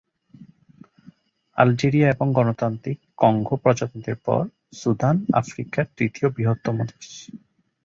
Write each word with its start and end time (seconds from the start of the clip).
Algeria 1.57 2.07
এবং 2.09 2.27
গণতান্ত্রিক 2.33 2.99
Congo 3.17 3.55
প্রজাতন্ত্রের 3.55 4.19
পর 4.25 4.41
সুদান 4.73 5.17
আফ্রিকার 5.33 5.85
তৃতীয় 5.97 6.27
বৃহত্তম 6.29 6.75
দেশ। 6.83 7.07